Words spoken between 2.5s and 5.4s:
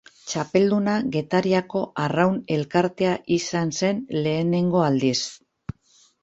Elkartea izan zen lehenengo aldiz.